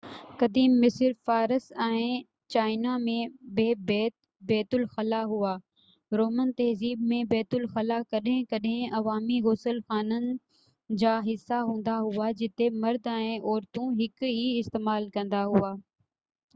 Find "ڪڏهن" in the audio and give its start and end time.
8.15-8.49, 8.55-8.97